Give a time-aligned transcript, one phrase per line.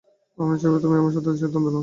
[0.37, 1.79] আমি চাই, তুমি আমার সাথে থাকার সিদ্ধান্ত নাও।